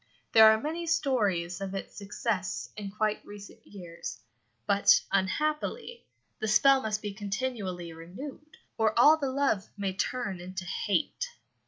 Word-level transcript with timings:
There 0.31 0.49
are 0.51 0.59
many 0.59 0.87
stories 0.87 1.61
of 1.61 1.75
its 1.75 1.95
success 1.95 2.71
in 2.75 2.89
quite 2.89 3.23
recent 3.23 3.59
years, 3.67 4.19
but, 4.65 4.99
unhappily, 5.11 6.07
the 6.39 6.47
spell 6.47 6.81
must 6.81 7.03
be 7.03 7.13
continually 7.13 7.93
renewed, 7.93 8.57
or 8.79 8.97
all 8.97 9.17
the 9.17 9.29
love 9.29 9.69
may 9.77 9.93
turn 9.93 10.39
into 10.39 10.65
hate. 10.65 11.27